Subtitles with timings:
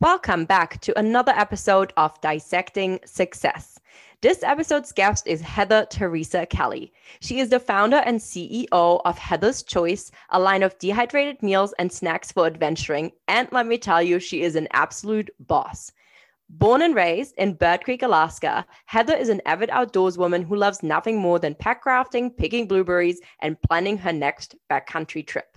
[0.00, 3.80] Welcome back to another episode of Dissecting Success.
[4.20, 6.92] This episode's guest is Heather Teresa Kelly.
[7.20, 11.90] She is the founder and CEO of Heather's Choice, a line of dehydrated meals and
[11.90, 13.10] snacks for adventuring.
[13.26, 15.92] And let me tell you, she is an absolute boss.
[16.50, 20.82] Born and raised in Bird Creek, Alaska, Heather is an avid outdoors woman who loves
[20.82, 25.56] nothing more than packrafting, picking blueberries, and planning her next backcountry trip.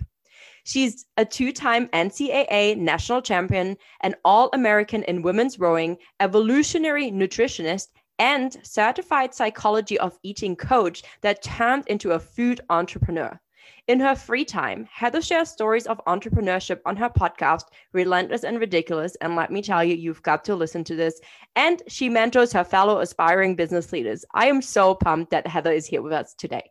[0.64, 7.88] She's a two time NCAA national champion, an All American in women's rowing, evolutionary nutritionist,
[8.18, 13.40] and certified psychology of eating coach that turned into a food entrepreneur.
[13.88, 19.16] In her free time, Heather shares stories of entrepreneurship on her podcast, Relentless and Ridiculous.
[19.20, 21.20] And let me tell you, you've got to listen to this.
[21.56, 24.24] And she mentors her fellow aspiring business leaders.
[24.34, 26.70] I am so pumped that Heather is here with us today.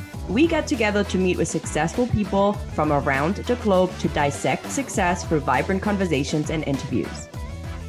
[0.31, 5.25] We get together to meet with successful people from around the globe to dissect success
[5.25, 7.27] through vibrant conversations and interviews.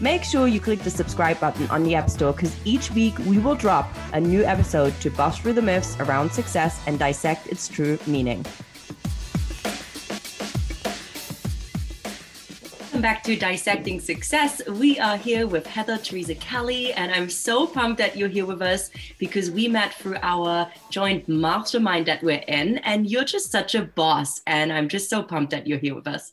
[0.01, 3.39] Make sure you click the subscribe button on the App Store because each week we
[3.39, 7.69] will drop a new episode to bust through the myths around success and dissect its
[7.69, 8.45] true meaning.
[13.03, 14.65] Back to Dissecting Success.
[14.69, 18.63] We are here with Heather Teresa Kelly, and I'm so pumped that you're here with
[18.63, 23.75] us because we met through our joint mastermind that we're in, and you're just such
[23.75, 24.41] a boss.
[24.47, 26.33] And I'm just so pumped that you're here with us.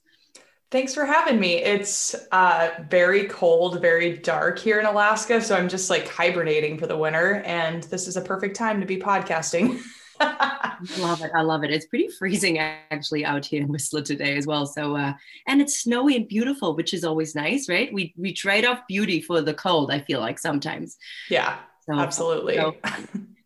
[0.70, 1.56] Thanks for having me.
[1.56, 5.42] It's uh, very cold, very dark here in Alaska.
[5.42, 7.42] So I'm just like hibernating for the winter.
[7.48, 9.82] And this is a perfect time to be podcasting.
[10.20, 11.32] love it.
[11.36, 11.72] I love it.
[11.72, 14.66] It's pretty freezing actually out here in Whistler today as well.
[14.66, 15.14] So uh,
[15.48, 17.92] and it's snowy and beautiful, which is always nice, right?
[17.94, 19.92] We we trade off beauty for the cold.
[19.92, 20.98] I feel like sometimes.
[21.30, 22.56] Yeah, so, absolutely.
[22.56, 22.76] So,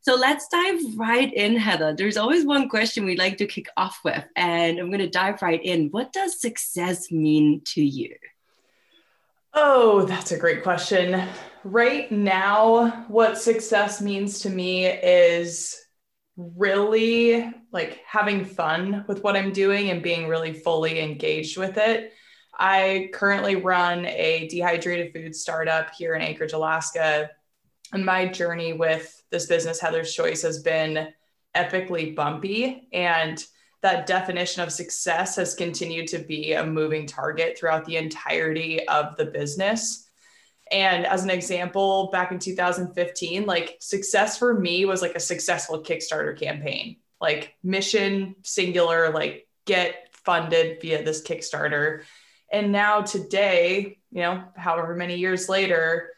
[0.01, 1.93] so let's dive right in, Heather.
[1.93, 5.41] There's always one question we like to kick off with, and I'm going to dive
[5.41, 5.89] right in.
[5.89, 8.15] What does success mean to you?
[9.53, 11.27] Oh, that's a great question.
[11.63, 15.82] Right now, what success means to me is
[16.35, 22.13] really like having fun with what I'm doing and being really fully engaged with it.
[22.57, 27.29] I currently run a dehydrated food startup here in Anchorage, Alaska.
[27.91, 31.09] And my journey with this business, Heather's Choice, has been
[31.55, 32.87] epically bumpy.
[32.93, 33.43] And
[33.81, 39.15] that definition of success has continued to be a moving target throughout the entirety of
[39.17, 40.09] the business.
[40.71, 45.83] And as an example, back in 2015, like success for me was like a successful
[45.83, 52.03] Kickstarter campaign, like mission singular, like get funded via this Kickstarter.
[52.51, 56.11] And now today, you know, however many years later,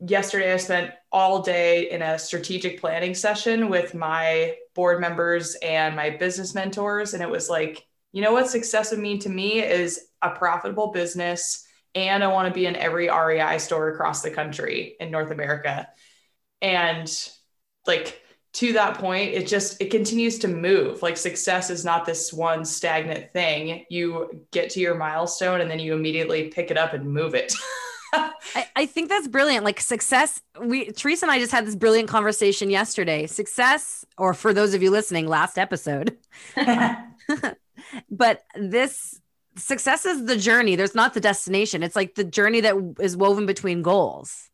[0.00, 5.96] yesterday I spent all day in a strategic planning session with my board members and
[5.96, 7.14] my business mentors.
[7.14, 10.88] And it was like, you know what success would mean to me is a profitable
[10.88, 11.65] business
[11.96, 15.88] and I want to be in every REI store across the country in North America.
[16.60, 17.10] And
[17.86, 18.22] like
[18.54, 21.02] to that point, it just it continues to move.
[21.02, 23.86] Like success is not this one stagnant thing.
[23.88, 27.54] You get to your milestone and then you immediately pick it up and move it.
[28.12, 29.64] I, I think that's brilliant.
[29.64, 33.26] Like success, we Teresa and I just had this brilliant conversation yesterday.
[33.26, 36.16] Success, or for those of you listening, last episode.
[38.10, 39.20] but this
[39.56, 40.76] success is the journey.
[40.76, 41.82] There's not the destination.
[41.82, 44.50] It's like the journey that is woven between goals.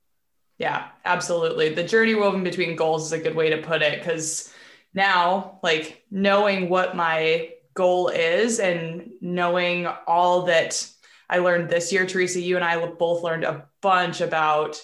[0.58, 1.74] Yeah, absolutely.
[1.74, 4.52] The journey woven between goals is a good way to put it because
[4.94, 10.88] now, like knowing what my goal is and knowing all that
[11.28, 14.80] I learned this year, Teresa, you and I both learned a bunch about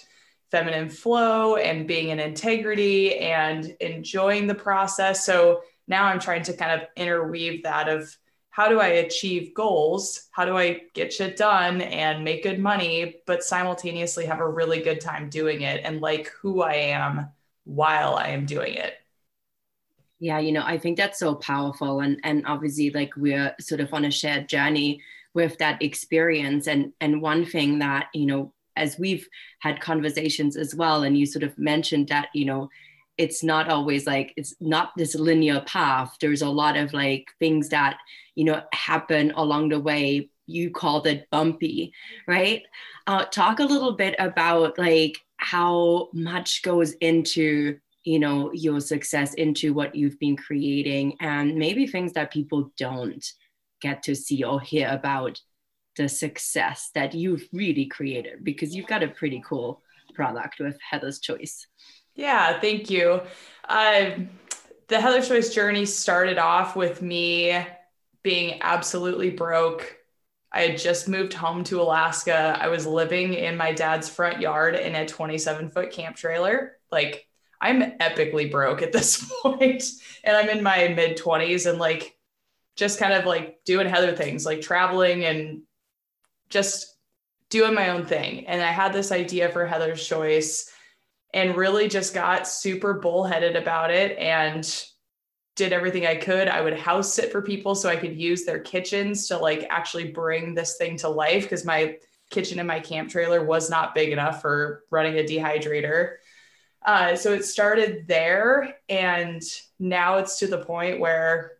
[0.49, 5.23] feminine flow and being in integrity and enjoying the process.
[5.25, 8.15] So now I'm trying to kind of interweave that of
[8.59, 10.27] how do I achieve goals?
[10.31, 14.81] How do I get shit done and make good money, but simultaneously have a really
[14.81, 17.29] good time doing it and like who I am
[17.63, 18.95] while I am doing it?
[20.19, 22.01] Yeah, you know, I think that's so powerful.
[22.01, 25.01] And and obviously like we're sort of on a shared journey
[25.33, 26.67] with that experience.
[26.67, 29.25] And and one thing that, you know, as we've
[29.59, 32.69] had conversations as well, and you sort of mentioned that, you know,
[33.19, 36.15] it's not always like it's not this linear path.
[36.21, 37.97] There's a lot of like things that
[38.33, 40.31] you know happen along the way.
[40.47, 41.93] You called it bumpy
[42.27, 42.63] right?
[43.05, 49.33] Uh, talk a little bit about like how much goes into you know your success
[49.33, 53.33] into what you've been creating and maybe things that people don't
[53.81, 55.39] get to see or hear about
[55.97, 59.81] the success that you've really created because you've got a pretty cool
[60.15, 61.67] product with heather's choice
[62.19, 63.21] yeah, thank you.
[63.67, 64.11] Uh,
[64.89, 67.65] the Heather's Choice journey started off with me
[68.23, 69.95] being absolutely broke.
[70.51, 72.57] I had just moved home to Alaska.
[72.59, 76.73] I was living in my dad's front yard in a 27 foot camp trailer.
[76.91, 77.25] Like,
[77.61, 79.83] I'm epically broke at this point,
[80.25, 82.17] and I'm in my mid 20s and like
[82.75, 85.61] just kind of like doing Heather things, like traveling and
[86.49, 86.97] just
[87.49, 88.45] doing my own thing.
[88.47, 90.69] And I had this idea for Heather's Choice
[91.33, 94.85] and really just got super bullheaded about it and
[95.55, 96.47] did everything I could.
[96.47, 100.11] I would house sit for people so I could use their kitchens to like actually
[100.11, 101.97] bring this thing to life because my
[102.29, 106.15] kitchen in my camp trailer was not big enough for running a dehydrator.
[106.85, 108.75] Uh, so it started there.
[108.87, 109.41] And
[109.79, 111.53] now it's to the point where,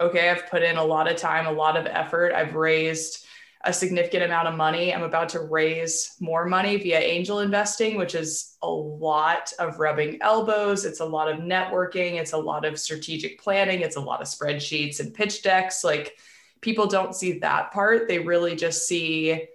[0.00, 2.32] okay, I've put in a lot of time, a lot of effort.
[2.32, 3.26] I've raised
[3.62, 4.94] a significant amount of money.
[4.94, 10.18] I'm about to raise more money via angel investing, which is a lot of rubbing
[10.22, 10.84] elbows.
[10.84, 12.14] It's a lot of networking.
[12.14, 13.80] It's a lot of strategic planning.
[13.80, 15.82] It's a lot of spreadsheets and pitch decks.
[15.82, 16.18] Like
[16.60, 18.06] people don't see that part.
[18.06, 19.46] They really just see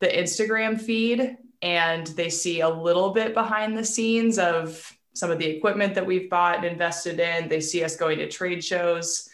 [0.00, 5.38] the Instagram feed and they see a little bit behind the scenes of some of
[5.38, 7.48] the equipment that we've bought and invested in.
[7.48, 9.28] They see us going to trade shows.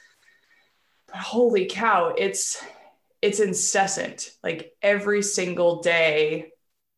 [1.07, 2.65] But holy cow, it's
[3.25, 4.33] it's incessant.
[4.43, 6.51] Like every single day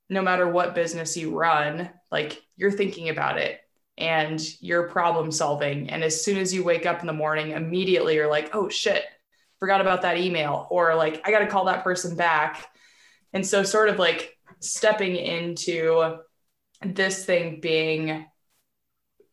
[0.09, 3.61] no matter what business you run like you're thinking about it
[3.97, 5.89] and you're problem solving.
[5.89, 9.05] And as soon as you wake up in the morning immediately you're like oh shit
[9.61, 12.67] forgot about that email or like i got to call that person back.
[13.33, 16.17] And so sort of like stepping into
[16.85, 18.27] this thing being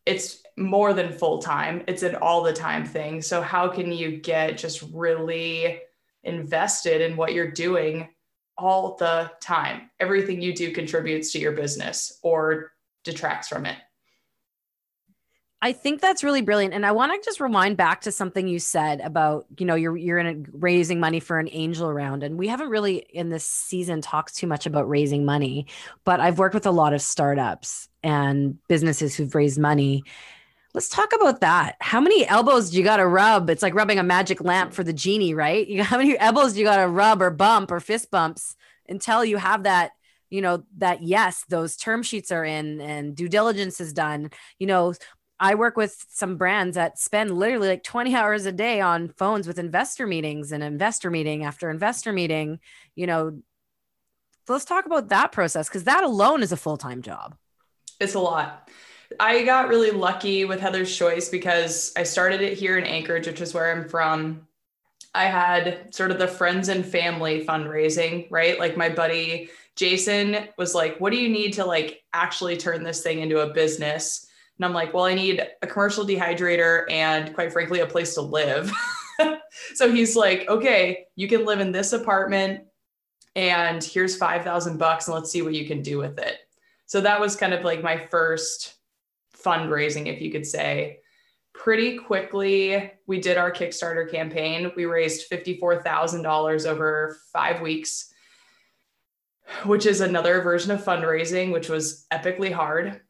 [0.06, 3.20] it's more than full time it's an all the time thing.
[3.20, 5.80] So how can you get just really
[6.24, 8.08] invested in what you're doing
[8.56, 9.90] all the time.
[10.00, 12.72] Everything you do contributes to your business or
[13.04, 13.76] detracts from it.
[15.64, 16.74] I think that's really brilliant.
[16.74, 19.96] And I want to just rewind back to something you said about, you know, you're
[19.96, 22.22] you're in a, raising money for an angel round.
[22.22, 25.66] And we haven't really in this season talked too much about raising money,
[26.04, 30.04] but I've worked with a lot of startups and businesses who've raised money.
[30.74, 31.76] Let's talk about that.
[31.80, 33.48] How many elbows do you got to rub?
[33.48, 35.66] It's like rubbing a magic lamp for the genie, right?
[35.66, 38.56] You how many elbows do you got to rub or bump or fist bumps
[38.88, 39.92] until you have that,
[40.30, 44.30] you know, that yes, those term sheets are in and due diligence is done.
[44.58, 44.94] You know,
[45.38, 49.46] I work with some brands that spend literally like 20 hours a day on phones
[49.46, 52.58] with investor meetings and investor meeting after investor meeting,
[52.96, 53.40] you know.
[54.46, 57.36] So let's talk about that process because that alone is a full-time job.
[58.00, 58.68] It's a lot.
[59.20, 63.40] I got really lucky with Heather's Choice because I started it here in Anchorage, which
[63.40, 64.46] is where I'm from.
[65.14, 68.58] I had sort of the friends and family fundraising, right?
[68.58, 73.02] Like my buddy Jason was like, What do you need to like actually turn this
[73.02, 74.26] thing into a business?
[74.56, 78.22] And I'm like, Well, I need a commercial dehydrator and quite frankly, a place to
[78.22, 78.72] live.
[79.74, 82.64] so he's like, Okay, you can live in this apartment
[83.36, 86.38] and here's 5,000 bucks and let's see what you can do with it.
[86.86, 88.73] So that was kind of like my first
[89.44, 91.00] fundraising, if you could say.
[91.52, 94.72] Pretty quickly, we did our Kickstarter campaign.
[94.76, 98.12] We raised $54,000 over five weeks,
[99.64, 103.00] which is another version of fundraising, which was epically hard.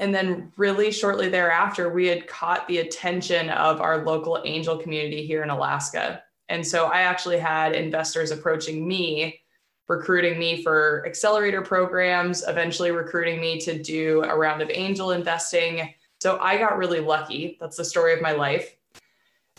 [0.00, 5.26] And then, really shortly thereafter, we had caught the attention of our local angel community
[5.26, 6.22] here in Alaska.
[6.48, 9.40] And so I actually had investors approaching me
[9.88, 15.94] recruiting me for accelerator programs, eventually recruiting me to do a round of angel investing.
[16.20, 17.56] So I got really lucky.
[17.60, 18.76] That's the story of my life.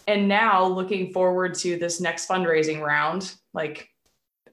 [0.08, 3.90] And now looking forward to this next fundraising round, like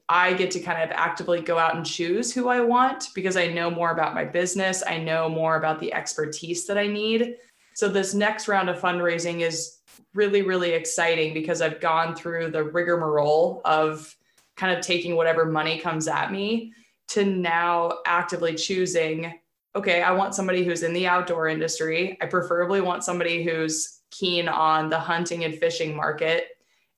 [0.09, 3.47] I get to kind of actively go out and choose who I want because I
[3.47, 4.83] know more about my business.
[4.85, 7.35] I know more about the expertise that I need.
[7.75, 9.79] So this next round of fundraising is
[10.13, 14.15] really, really exciting because I've gone through the rigmarole of
[14.57, 16.73] kind of taking whatever money comes at me
[17.09, 19.33] to now actively choosing
[19.77, 22.17] okay, I want somebody who's in the outdoor industry.
[22.19, 26.47] I preferably want somebody who's keen on the hunting and fishing market.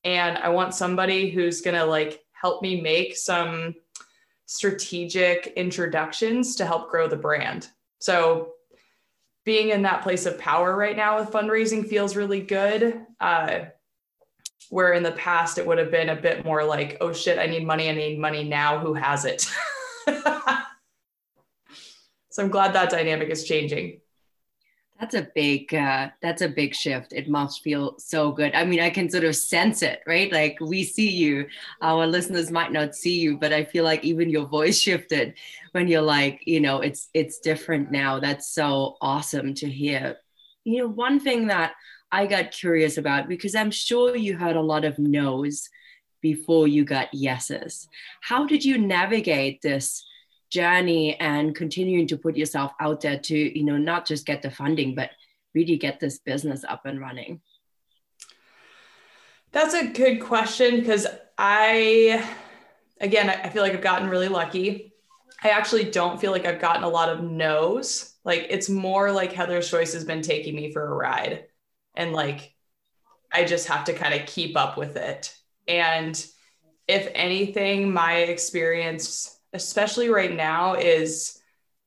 [0.05, 3.75] And I want somebody who's going to like help me make some
[4.45, 7.67] strategic introductions to help grow the brand.
[7.99, 8.53] So
[9.43, 13.01] being in that place of power right now with fundraising feels really good.
[13.19, 13.65] Uh,
[14.69, 17.47] where in the past it would have been a bit more like, oh shit, I
[17.47, 18.79] need money, I need money now.
[18.79, 19.41] Who has it?
[22.29, 24.01] so I'm glad that dynamic is changing.
[24.99, 27.13] That's a big uh, that's a big shift.
[27.13, 28.53] It must feel so good.
[28.53, 30.29] I mean, I can sort of sense it, right?
[30.31, 31.47] Like we see you.
[31.81, 35.35] Our listeners might not see you, but I feel like even your voice shifted
[35.71, 38.19] when you're like, you know, it's it's different now.
[38.19, 40.17] That's so awesome to hear.
[40.65, 41.75] You know, one thing that
[42.11, 45.69] I got curious about because I'm sure you heard a lot of no's
[46.21, 47.87] before you got yeses.
[48.21, 50.05] How did you navigate this
[50.49, 54.49] journey and continuing to put yourself out there to you know not just get the
[54.49, 55.11] funding but
[55.53, 57.41] really get this business up and running?
[59.51, 61.07] That's a good question because
[61.41, 62.29] i
[62.99, 64.93] again i feel like i've gotten really lucky.
[65.41, 68.15] I actually don't feel like i've gotten a lot of no's.
[68.25, 71.45] Like it's more like heather's choice has been taking me for a ride
[71.99, 72.55] and like
[73.31, 75.35] i just have to kind of keep up with it.
[75.67, 76.25] And
[76.87, 81.39] if anything my experience especially right now is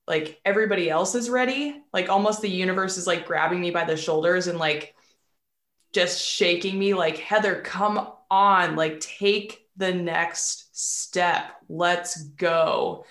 [0.07, 1.81] like everybody else is ready.
[1.93, 4.95] Like almost the universe is like grabbing me by the shoulders and like
[5.93, 8.77] just shaking me like heather come on.
[8.77, 11.53] Like take the next step.
[11.69, 13.05] Let's go.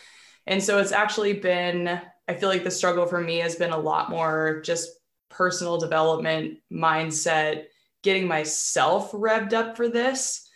[0.48, 3.78] And so it's actually been i feel like the struggle for me has been a
[3.78, 5.01] lot more just
[5.32, 7.66] personal development mindset
[8.04, 10.48] getting myself revved up for this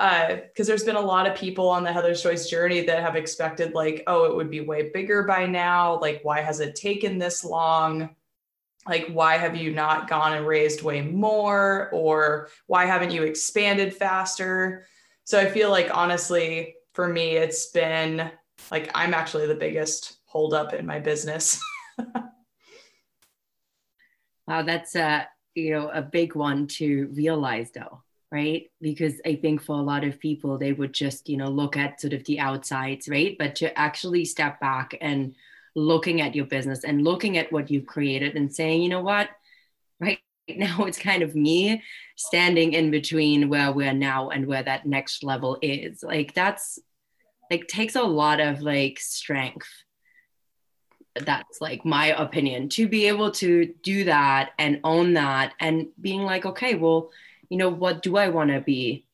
[0.00, 3.16] because uh, there's been a lot of people on the Heather's Choice journey that have
[3.16, 6.00] expected, like, oh, it would be way bigger by now.
[6.00, 8.16] Like, why has it taken this long?
[8.88, 11.90] Like, why have you not gone and raised way more?
[11.92, 14.86] Or why haven't you expanded faster?
[15.24, 18.30] So I feel like, honestly, for me, it's been
[18.70, 21.60] like I'm actually the biggest holdup in my business.
[24.50, 28.02] wow, that's a you know a big one to realize, though
[28.32, 28.70] right?
[28.80, 32.00] Because i think for a lot of people they would just you know look at
[32.00, 33.36] sort of the outsides right?
[33.38, 35.34] But to actually step back and
[35.74, 39.30] looking at your business and looking at what you've created and saying you know what?
[40.00, 41.82] Right now it's kind of me
[42.16, 46.02] standing in between where we're now and where that next level is.
[46.02, 46.78] Like that's
[47.50, 49.68] like takes a lot of like strength
[51.14, 52.68] that's like my opinion.
[52.70, 57.10] To be able to do that and own that and being like okay well
[57.48, 59.06] you know what do i want to be?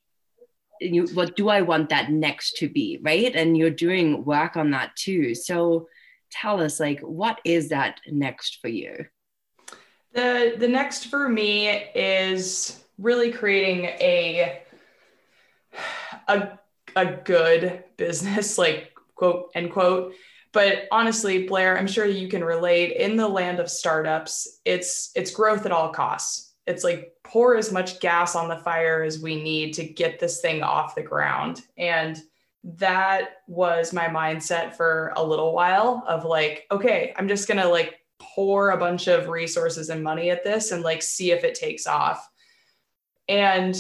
[0.81, 2.99] You, what do i want that next to be?
[3.03, 3.35] Right?
[3.35, 5.35] And you're doing work on that too.
[5.35, 5.89] So
[6.31, 9.07] tell us like what is that next for you?
[10.13, 14.63] The the next for me is really creating a
[16.29, 16.59] a,
[16.95, 20.15] a good business like quote end quote
[20.57, 25.31] but honestly blair i'm sure you can relate in the land of startups it's it's
[25.31, 29.41] growth at all costs it's like pour as much gas on the fire as we
[29.41, 31.63] need to get this thing off the ground.
[31.79, 32.21] And
[32.65, 37.69] that was my mindset for a little while of like, okay, I'm just going to
[37.69, 41.55] like pour a bunch of resources and money at this and like see if it
[41.55, 42.29] takes off.
[43.29, 43.77] And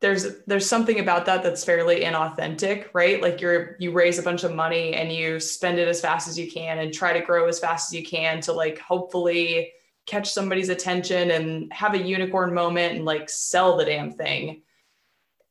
[0.00, 3.20] there's there's something about that that's fairly inauthentic, right?
[3.20, 6.38] Like you're you raise a bunch of money and you spend it as fast as
[6.38, 9.72] you can and try to grow as fast as you can to like hopefully
[10.06, 14.62] catch somebody's attention and have a unicorn moment and like sell the damn thing.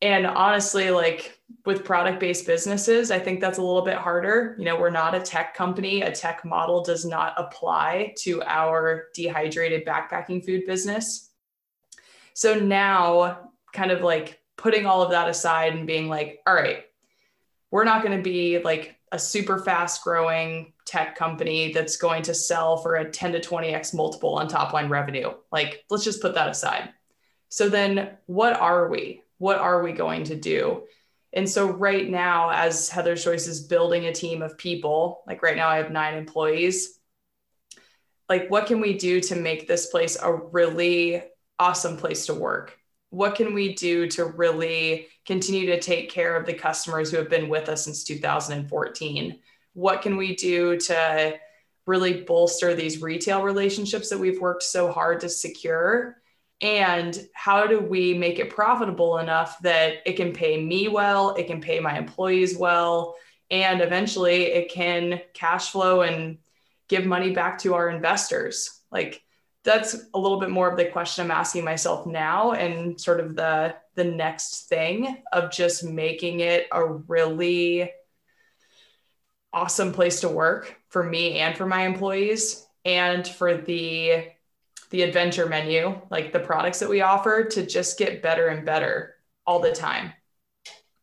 [0.01, 4.55] And honestly, like with product based businesses, I think that's a little bit harder.
[4.57, 9.07] You know, we're not a tech company, a tech model does not apply to our
[9.13, 11.29] dehydrated backpacking food business.
[12.33, 16.83] So now, kind of like putting all of that aside and being like, all right,
[17.71, 22.33] we're not going to be like a super fast growing tech company that's going to
[22.33, 25.31] sell for a 10 to 20x multiple on top line revenue.
[25.49, 26.89] Like, let's just put that aside.
[27.47, 29.23] So, then what are we?
[29.37, 30.83] What are we going to do?
[31.31, 35.55] And so, right now, as Heather's Choice is building a team of people, like right
[35.55, 36.99] now, I have nine employees.
[38.27, 41.23] Like, what can we do to make this place a really
[41.57, 42.78] awesome place to work?
[43.09, 47.29] What can we do to really continue to take care of the customers who have
[47.29, 49.39] been with us since 2014
[49.73, 51.35] what can we do to
[51.85, 56.19] really bolster these retail relationships that we've worked so hard to secure
[56.61, 61.47] and how do we make it profitable enough that it can pay me well, it
[61.47, 63.15] can pay my employees well,
[63.49, 66.37] and eventually it can cash flow and
[66.89, 68.81] give money back to our investors?
[68.91, 69.23] Like
[69.63, 73.35] that's a little bit more of the question I'm asking myself now and sort of
[73.35, 77.91] the the next thing of just making it a really
[79.51, 84.27] awesome place to work for me and for my employees and for the
[84.91, 89.15] the adventure menu, like the products that we offer to just get better and better
[89.45, 90.11] all the time.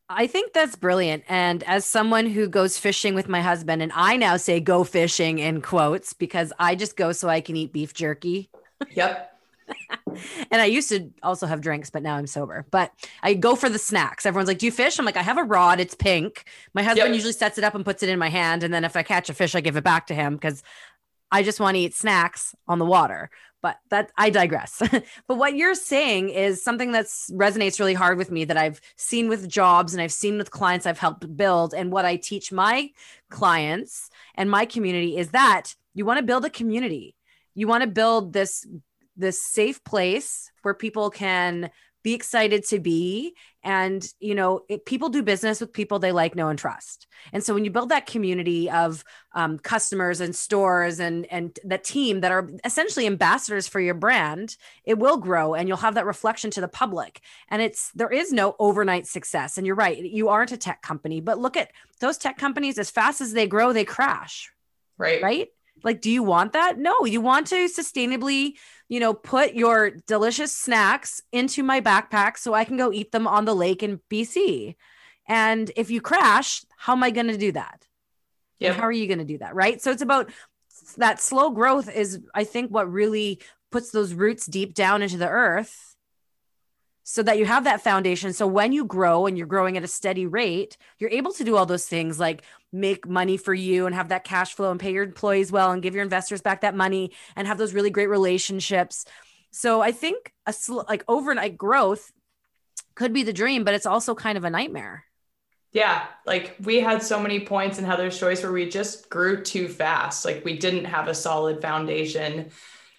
[0.08, 1.24] I think that's brilliant.
[1.28, 5.38] And as someone who goes fishing with my husband, and I now say go fishing
[5.38, 8.48] in quotes because I just go so I can eat beef jerky.
[8.92, 9.32] Yep.
[10.50, 12.66] and I used to also have drinks, but now I'm sober.
[12.70, 14.26] But I go for the snacks.
[14.26, 14.98] Everyone's like, Do you fish?
[14.98, 15.80] I'm like, I have a rod.
[15.80, 16.44] It's pink.
[16.72, 17.14] My husband yep.
[17.14, 18.62] usually sets it up and puts it in my hand.
[18.62, 20.62] And then if I catch a fish, I give it back to him because
[21.32, 23.30] I just want to eat snacks on the water
[23.66, 24.80] but that I digress.
[25.26, 29.28] but what you're saying is something that resonates really hard with me that I've seen
[29.28, 31.74] with jobs and I've seen with clients I've helped build.
[31.74, 32.90] And what I teach my
[33.28, 37.16] clients and my community is that you want to build a community.
[37.56, 38.64] You want to build this
[39.16, 41.70] this safe place where people can
[42.06, 43.34] be excited to be.
[43.64, 47.08] And you know it, people do business with people they like know and trust.
[47.32, 51.82] And so when you build that community of um, customers and stores and and that
[51.82, 56.06] team that are essentially ambassadors for your brand it will grow and you'll have that
[56.06, 57.20] reflection to the public.
[57.48, 59.58] And it's there is no overnight success.
[59.58, 62.88] And you're right you aren't a tech company but look at those tech companies as
[62.88, 64.52] fast as they grow they crash.
[64.96, 65.20] Right.
[65.20, 65.48] Right
[65.84, 68.54] like do you want that no you want to sustainably
[68.88, 73.26] you know, put your delicious snacks into my backpack so I can go eat them
[73.26, 74.76] on the lake in BC.
[75.28, 77.84] And if you crash, how am I going to do that?
[78.58, 78.72] Yeah.
[78.72, 79.54] How are you going to do that?
[79.54, 79.82] Right.
[79.82, 80.30] So it's about
[80.98, 83.40] that slow growth, is I think what really
[83.72, 85.95] puts those roots deep down into the earth
[87.08, 88.32] so that you have that foundation.
[88.32, 91.56] So when you grow and you're growing at a steady rate, you're able to do
[91.56, 94.92] all those things like make money for you and have that cash flow and pay
[94.92, 98.08] your employees well and give your investors back that money and have those really great
[98.08, 99.04] relationships.
[99.52, 102.10] So I think a sl- like overnight growth
[102.96, 105.04] could be the dream, but it's also kind of a nightmare.
[105.70, 109.68] Yeah, like we had so many points in Heather's Choice where we just grew too
[109.68, 110.24] fast.
[110.24, 112.50] Like we didn't have a solid foundation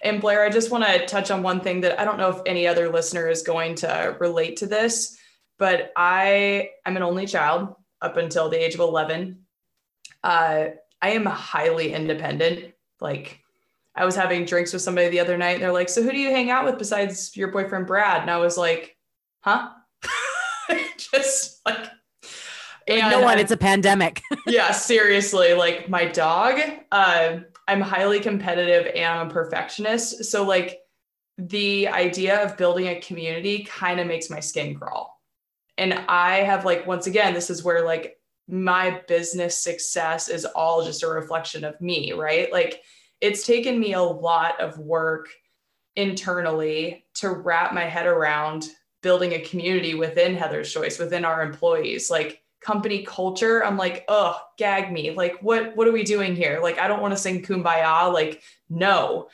[0.02, 2.42] and Blair, I just want to touch on one thing that I don't know if
[2.46, 5.18] any other listener is going to relate to this,
[5.58, 9.40] but I am an only child up until the age of 11.
[10.24, 10.66] Uh,
[11.02, 12.74] I am highly independent.
[13.00, 13.42] Like
[13.96, 16.18] I was having drinks with somebody the other night and they're like, so who do
[16.18, 18.22] you hang out with besides your boyfriend, Brad?
[18.22, 18.96] And I was like,
[19.42, 19.70] huh?
[20.98, 21.90] just like,
[22.88, 24.22] and no one, it's a pandemic.
[24.48, 25.54] yeah, seriously.
[25.54, 26.60] Like my dog,
[26.92, 30.26] uh, I'm highly competitive and I'm a perfectionist.
[30.26, 30.80] So like
[31.38, 35.22] the idea of building a community kind of makes my skin crawl.
[35.78, 40.84] And I have like once again, this is where like my business success is all
[40.84, 42.52] just a reflection of me, right?
[42.52, 42.82] Like
[43.22, 45.28] it's taken me a lot of work
[45.96, 48.70] internally to wrap my head around
[49.04, 52.10] building a community within Heather's Choice, within our employees.
[52.10, 55.12] Like company culture i'm like oh gag me.
[55.12, 56.60] Like what what are we doing here?
[56.62, 58.12] Like i don't want to sing kumbaya.
[58.12, 59.30] Like no.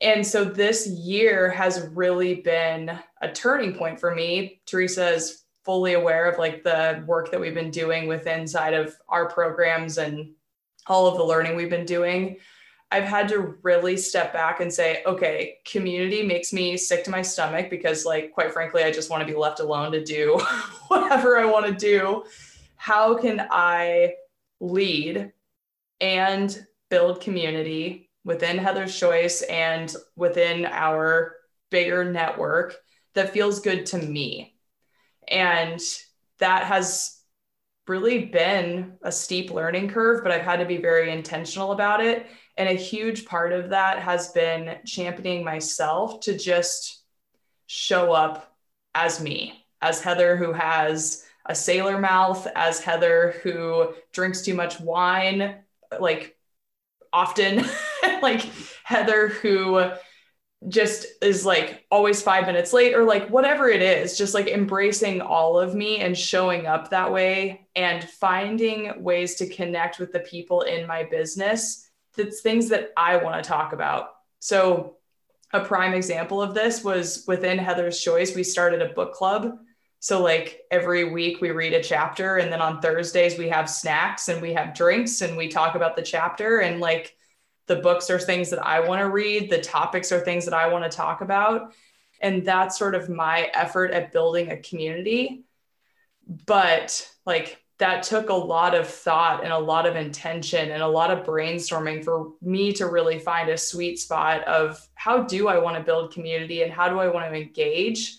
[0.00, 4.60] And so this year has really been a turning point for me.
[4.66, 8.94] Teresa is fully aware of like the work that we've been doing with inside of
[9.08, 10.32] our programs and
[10.86, 12.36] all of the learning we've been doing
[12.94, 17.22] I've had to really step back and say, okay, community makes me sick to my
[17.22, 20.40] stomach because, like, quite frankly, I just want to be left alone to do
[20.88, 22.22] whatever I want to do.
[22.76, 24.14] How can I
[24.60, 25.32] lead
[26.00, 31.34] and build community within Heather's Choice and within our
[31.70, 32.76] bigger network
[33.14, 34.54] that feels good to me?
[35.26, 35.80] And
[36.38, 37.18] that has
[37.88, 42.28] really been a steep learning curve, but I've had to be very intentional about it
[42.56, 47.02] and a huge part of that has been championing myself to just
[47.66, 48.56] show up
[48.94, 54.80] as me, as Heather, who has a sailor mouth, as Heather, who drinks too much
[54.80, 55.56] wine,
[55.98, 56.36] like
[57.12, 57.64] often,
[58.22, 58.48] like
[58.84, 59.90] Heather, who
[60.68, 65.20] just is like always five minutes late or like whatever it is, just like embracing
[65.20, 70.20] all of me and showing up that way and finding ways to connect with the
[70.20, 74.10] people in my business it's things that I want to talk about.
[74.40, 74.96] So,
[75.52, 79.58] a prime example of this was within Heather's Choice, we started a book club.
[80.00, 84.28] So, like every week we read a chapter, and then on Thursdays we have snacks
[84.28, 86.58] and we have drinks and we talk about the chapter.
[86.58, 87.16] And like
[87.66, 90.68] the books are things that I want to read, the topics are things that I
[90.68, 91.72] want to talk about.
[92.20, 95.44] And that's sort of my effort at building a community.
[96.46, 100.88] But like that took a lot of thought and a lot of intention and a
[100.88, 105.58] lot of brainstorming for me to really find a sweet spot of how do I
[105.58, 108.16] want to build community and how do I want to engage,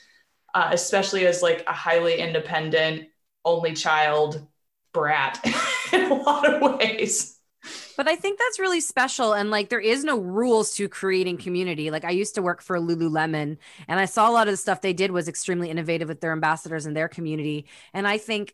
[0.53, 3.07] uh, especially as like a highly independent
[3.43, 4.47] only child
[4.93, 5.43] brat
[5.91, 7.39] in a lot of ways.
[7.97, 9.33] But I think that's really special.
[9.33, 11.89] And like, there is no rules to creating community.
[11.89, 14.81] Like, I used to work for Lululemon and I saw a lot of the stuff
[14.81, 17.65] they did was extremely innovative with their ambassadors and their community.
[17.95, 18.53] And I think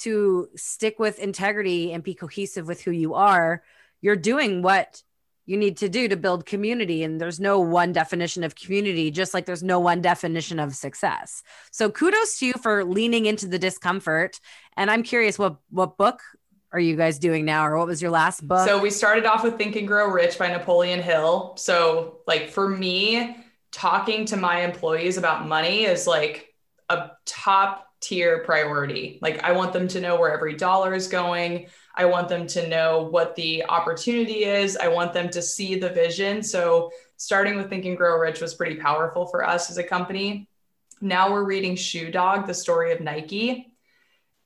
[0.00, 3.62] to stick with integrity and be cohesive with who you are,
[4.00, 5.02] you're doing what
[5.46, 7.02] you need to do to build community.
[7.02, 11.42] And there's no one definition of community, just like there's no one definition of success.
[11.72, 14.38] So kudos to you for leaning into the discomfort.
[14.76, 16.20] And I'm curious, what what book
[16.72, 18.66] are you guys doing now, or what was your last book?
[18.66, 21.54] So we started off with Think and Grow Rich by Napoleon Hill.
[21.56, 23.36] So like for me,
[23.72, 26.54] talking to my employees about money is like
[26.88, 29.18] a top tier priority.
[29.22, 31.66] Like I want them to know where every dollar is going.
[31.94, 34.76] I want them to know what the opportunity is.
[34.76, 36.42] I want them to see the vision.
[36.42, 40.48] So starting with Think and Grow Rich was pretty powerful for us as a company.
[41.00, 43.66] Now we're reading Shoe Dog, the story of Nike.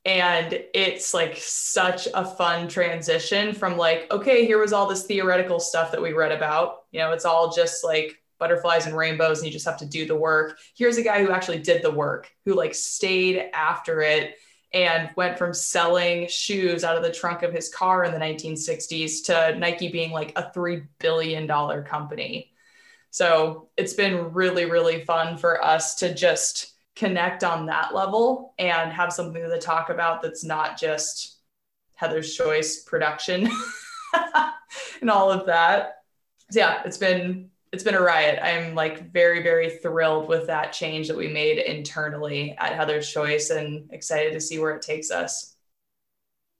[0.05, 5.59] And it's like such a fun transition from like, okay, here was all this theoretical
[5.59, 6.83] stuff that we read about.
[6.91, 10.05] You know, it's all just like butterflies and rainbows and you just have to do
[10.05, 10.57] the work.
[10.75, 14.35] Here's a guy who actually did the work, who like stayed after it
[14.73, 19.23] and went from selling shoes out of the trunk of his car in the 1960s
[19.25, 21.47] to Nike being like a $3 billion
[21.85, 22.51] company.
[23.09, 28.91] So it's been really, really fun for us to just connect on that level and
[28.91, 31.37] have something to talk about that's not just
[31.93, 33.49] Heather's Choice production
[35.01, 35.99] and all of that.
[36.51, 38.39] So yeah, it's been it's been a riot.
[38.41, 43.49] I'm like very, very thrilled with that change that we made internally at Heather's Choice
[43.49, 45.54] and excited to see where it takes us.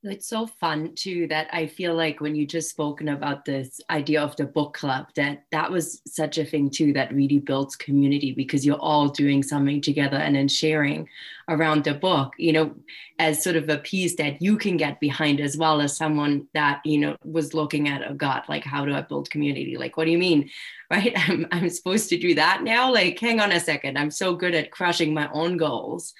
[0.07, 4.21] It's so fun too that I feel like when you just spoken about this idea
[4.21, 8.31] of the book club, that that was such a thing too that really builds community
[8.31, 11.09] because you're all doing something together and then sharing
[11.49, 12.75] around the book, you know,
[13.17, 16.81] as sort of a piece that you can get behind as well as someone that,
[16.85, 19.75] you know, was looking at, oh God, like how do I build community?
[19.75, 20.49] Like, what do you mean?
[20.91, 21.13] Right?
[21.27, 22.93] I'm, I'm supposed to do that now?
[22.93, 23.97] Like, hang on a second.
[23.97, 26.13] I'm so good at crushing my own goals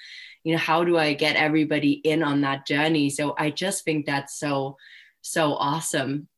[0.46, 3.10] you know how do i get everybody in on that journey?
[3.10, 4.76] So i just think that's so
[5.22, 6.28] so awesome.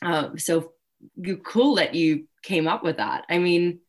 [0.00, 0.72] Uh, so
[1.16, 3.26] you cool that you came up with that.
[3.28, 3.80] I mean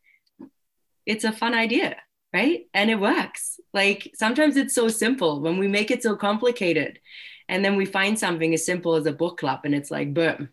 [1.05, 1.95] it's a fun idea
[2.33, 2.67] right?
[2.73, 3.59] And it works.
[3.73, 5.39] Like sometimes it's so simple.
[5.39, 6.99] When we make it so complicated
[7.47, 10.49] and then we find something as simple as a book club and it's like boom.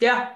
[0.00, 0.30] Yeah.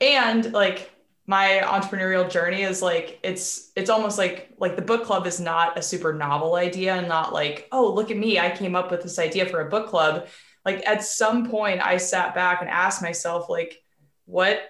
[0.00, 0.93] And like
[1.26, 5.78] my entrepreneurial journey is like it's it's almost like like the book club is not
[5.78, 9.02] a super novel idea and not like oh look at me i came up with
[9.02, 10.28] this idea for a book club.
[10.64, 13.82] Like at some point i sat back and asked myself like
[14.24, 14.62] what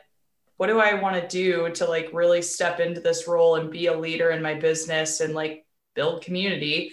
[0.56, 3.86] what do i want to do to like really step into this role and be
[3.86, 6.92] a leader in my business and like build community?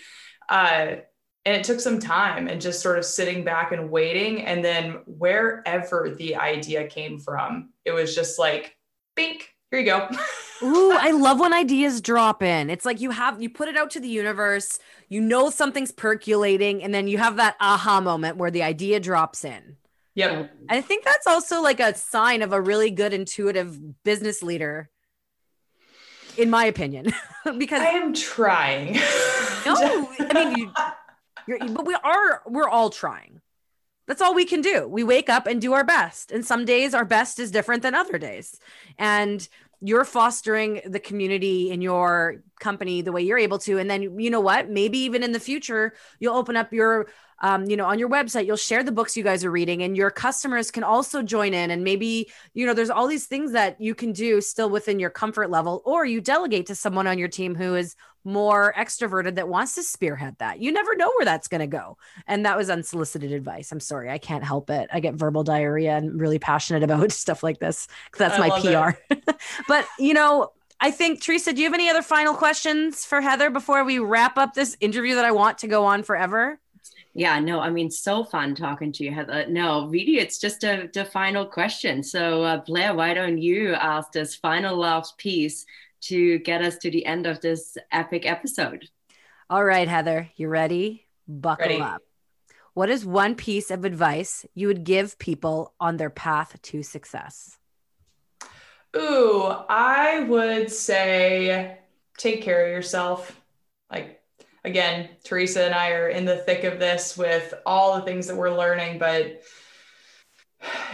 [0.50, 0.98] Uh
[1.44, 4.44] and it took some time and just sort of sitting back and waiting.
[4.46, 8.78] And then wherever the idea came from it was just like
[9.22, 10.10] bink, here you go.
[10.64, 12.70] Ooh, I love when ideas drop in.
[12.70, 14.80] It's like you have you put it out to the universe,
[15.10, 19.44] you know something's percolating, and then you have that aha moment where the idea drops
[19.46, 19.78] in.
[20.16, 20.52] Yep.
[20.70, 24.90] I think that's also like a sign of a really good intuitive business leader,
[26.38, 27.14] in my opinion.
[27.58, 28.96] because I am trying.
[29.66, 30.72] no, I mean you,
[31.48, 33.41] you're, but we are we're all trying.
[34.12, 34.90] That's all we can do.
[34.90, 36.34] We wake up and do our best.
[36.34, 38.60] And some days our best is different than other days.
[38.98, 39.48] And
[39.80, 43.78] you're fostering the community in your company the way you're able to.
[43.78, 44.70] And then, you know what?
[44.70, 47.08] Maybe even in the future, you'll open up your
[47.42, 49.98] um, you know, on your website, you'll share the books you guys are reading, and
[49.98, 51.72] your customers can also join in.
[51.72, 55.10] And maybe, you know, there's all these things that you can do still within your
[55.10, 59.48] comfort level, or you delegate to someone on your team who is more extroverted that
[59.48, 60.60] wants to spearhead that.
[60.60, 61.98] You never know where that's going to go.
[62.28, 63.72] And that was unsolicited advice.
[63.72, 64.90] I'm sorry, I can't help it.
[64.94, 68.94] I get verbal diarrhea and really passionate about stuff like this because that's I my
[68.94, 69.32] PR.
[69.68, 70.52] but, you know,
[70.84, 74.36] I think, Teresa, do you have any other final questions for Heather before we wrap
[74.40, 76.60] up this interview that I want to go on forever?
[77.14, 79.46] Yeah, no, I mean, so fun talking to you, Heather.
[79.48, 82.02] No, really, it's just a, the final question.
[82.02, 85.68] So, uh, Blair, why don't you ask this final last piece
[86.02, 88.90] to get us to the end of this epic episode?
[89.52, 91.06] All right, Heather, you ready?
[91.28, 91.82] Buckle ready.
[91.82, 92.02] up.
[92.74, 97.60] What is one piece of advice you would give people on their path to success?
[98.96, 101.78] Ooh, I would say
[102.18, 103.40] take care of yourself.
[103.90, 104.22] Like,
[104.66, 108.36] again, Teresa and I are in the thick of this with all the things that
[108.36, 109.42] we're learning, but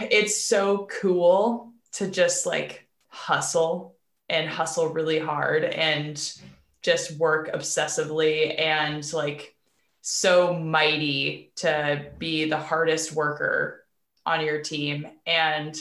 [0.00, 3.96] it's so cool to just like hustle
[4.28, 6.40] and hustle really hard and
[6.82, 9.56] just work obsessively and like
[10.00, 13.84] so mighty to be the hardest worker
[14.24, 15.08] on your team.
[15.26, 15.76] And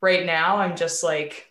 [0.00, 1.46] right now, I'm just like,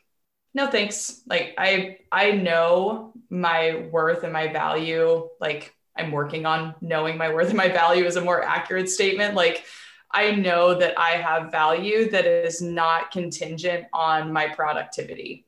[0.54, 1.22] no thanks.
[1.28, 5.28] Like I I know my worth and my value.
[5.40, 9.36] Like I'm working on knowing my worth and my value is a more accurate statement.
[9.36, 9.66] Like
[10.12, 15.46] I know that I have value that is not contingent on my productivity.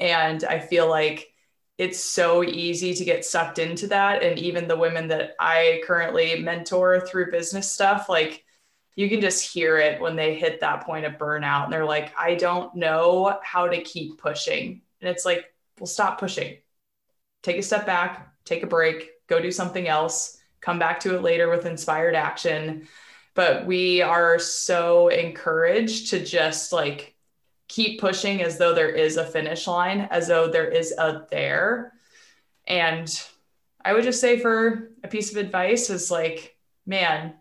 [0.00, 1.28] And I feel like
[1.78, 4.22] it's so easy to get sucked into that.
[4.22, 8.44] And even the women that I currently mentor through business stuff, like
[8.96, 11.64] you can just hear it when they hit that point of burnout.
[11.64, 14.80] And they're like, I don't know how to keep pushing.
[15.00, 16.56] And it's like, well, stop pushing.
[17.42, 21.22] Take a step back, take a break, go do something else, come back to it
[21.22, 22.88] later with inspired action.
[23.34, 27.14] But we are so encouraged to just like
[27.68, 31.92] keep pushing as though there is a finish line, as though there is a there.
[32.66, 33.08] And
[33.84, 36.56] I would just say for a piece of advice is like,
[36.86, 37.34] man,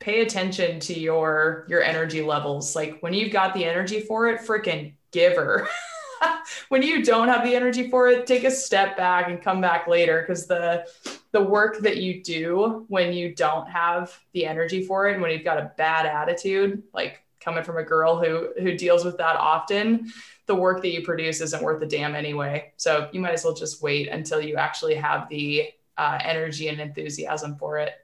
[0.00, 2.76] pay attention to your your energy levels.
[2.76, 5.68] Like when you've got the energy for it, freaking give her.
[6.68, 9.86] when you don't have the energy for it, take a step back and come back
[9.86, 10.86] later because the
[11.32, 15.30] the work that you do when you don't have the energy for it and when
[15.30, 19.36] you've got a bad attitude, like coming from a girl who who deals with that
[19.36, 20.12] often
[20.46, 23.54] the work that you produce isn't worth a damn anyway so you might as well
[23.54, 27.94] just wait until you actually have the uh, energy and enthusiasm for it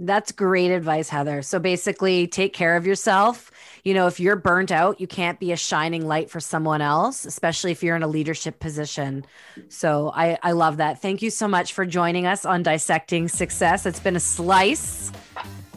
[0.00, 1.42] that's great advice, Heather.
[1.42, 3.50] So basically, take care of yourself.
[3.84, 7.26] You know, if you're burnt out, you can't be a shining light for someone else,
[7.26, 9.24] especially if you're in a leadership position.
[9.68, 11.02] So I, I love that.
[11.02, 13.84] Thank you so much for joining us on Dissecting Success.
[13.84, 15.12] It's been a slice,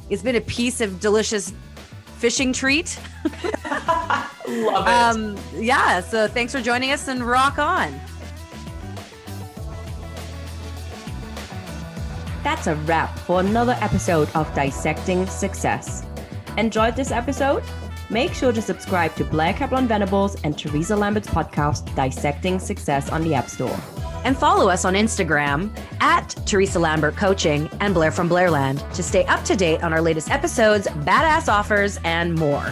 [0.10, 1.54] it's been a piece of delicious
[2.18, 2.98] fishing treat.
[4.48, 4.90] Love it.
[4.90, 6.00] Um, yeah.
[6.00, 8.00] So thanks for joining us and rock on.
[12.44, 16.06] That's a wrap for another episode of Dissecting Success.
[16.58, 17.64] Enjoyed this episode?
[18.10, 23.24] Make sure to subscribe to Blair Kaplan Venables and Teresa Lambert's podcast, Dissecting Success, on
[23.24, 23.80] the App Store.
[24.26, 29.26] And follow us on Instagram at Teresa Lambert Coaching and Blair from Blairland to stay
[29.26, 32.72] up to date on our latest episodes, badass offers, and more.